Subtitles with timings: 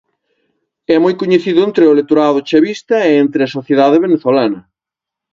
[0.93, 4.59] É moi coñecido entre o electorado chavista e entre a sociedade venezolana.